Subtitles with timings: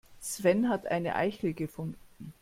[0.19, 2.33] Sven hat eine Eichel gefunden.